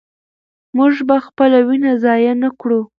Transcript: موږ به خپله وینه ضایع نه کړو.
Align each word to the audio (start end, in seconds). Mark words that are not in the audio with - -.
موږ 0.77 0.93
به 1.07 1.17
خپله 1.25 1.59
وینه 1.67 1.91
ضایع 2.03 2.33
نه 2.43 2.49
کړو. 2.59 2.81